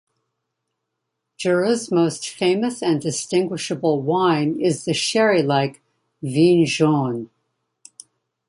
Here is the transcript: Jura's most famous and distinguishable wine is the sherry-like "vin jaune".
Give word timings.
Jura's 1.37 1.91
most 1.91 2.27
famous 2.27 2.81
and 2.81 2.99
distinguishable 2.99 4.01
wine 4.01 4.59
is 4.59 4.83
the 4.85 4.95
sherry-like 4.95 5.79
"vin 6.23 6.65
jaune". 6.65 7.29